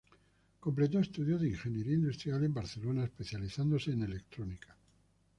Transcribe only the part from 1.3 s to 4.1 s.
de ingeniería industrial en Barcelona, especializándose en